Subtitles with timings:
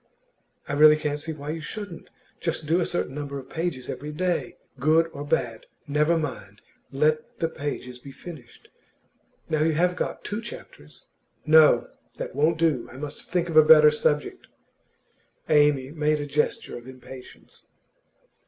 [0.67, 2.09] 'I really can't see why you shouldn't.
[2.39, 4.57] Just do a certain number of pages every day.
[4.79, 8.69] Good or bad, never mind; let the pages be finished.
[9.47, 11.03] Now you have got two chapters'
[11.45, 11.87] 'No;
[12.17, 12.89] that won't do.
[12.91, 14.47] I must think of a better subject.'
[15.49, 17.67] Amy made a gesture of impatience.